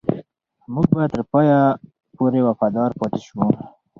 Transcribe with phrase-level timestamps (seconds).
[0.73, 1.59] موږ به تر پایه
[2.15, 3.37] پورې وفادار پاتې شو.